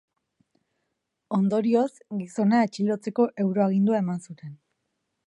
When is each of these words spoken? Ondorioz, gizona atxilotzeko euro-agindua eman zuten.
Ondorioz, 1.37 1.83
gizona 2.21 2.63
atxilotzeko 2.69 3.29
euro-agindua 3.45 4.01
eman 4.05 4.27
zuten. 4.29 4.57